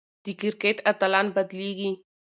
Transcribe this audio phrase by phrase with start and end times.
[0.25, 1.91] د کرکټ اتلان بدلېږي.